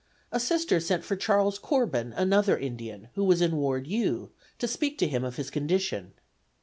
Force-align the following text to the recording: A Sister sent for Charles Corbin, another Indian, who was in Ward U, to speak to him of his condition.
A 0.31 0.39
Sister 0.39 0.79
sent 0.79 1.03
for 1.05 1.15
Charles 1.15 1.59
Corbin, 1.59 2.11
another 2.13 2.57
Indian, 2.57 3.09
who 3.13 3.23
was 3.23 3.39
in 3.39 3.55
Ward 3.57 3.85
U, 3.85 4.31
to 4.57 4.67
speak 4.67 4.97
to 4.97 5.07
him 5.07 5.23
of 5.23 5.35
his 5.35 5.51
condition. 5.51 6.13